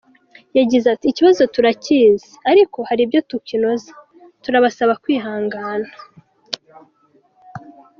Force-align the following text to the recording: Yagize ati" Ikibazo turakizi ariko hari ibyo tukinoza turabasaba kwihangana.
Yagize 0.57 0.85
ati" 0.93 1.05
Ikibazo 1.09 1.41
turakizi 1.53 2.31
ariko 2.51 2.77
hari 2.89 3.01
ibyo 3.05 3.19
tukinoza 3.29 3.91
turabasaba 4.43 4.93
kwihangana. 5.03 5.89